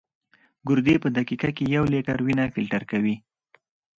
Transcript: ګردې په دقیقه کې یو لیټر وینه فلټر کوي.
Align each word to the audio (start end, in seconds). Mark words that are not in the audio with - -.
ګردې 0.67 0.95
په 1.03 1.07
دقیقه 1.17 1.49
کې 1.57 1.65
یو 1.75 1.83
لیټر 1.93 2.17
وینه 2.21 2.45
فلټر 2.53 2.83
کوي. 2.91 3.15